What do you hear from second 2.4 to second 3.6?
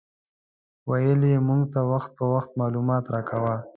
معلومات راکاوه.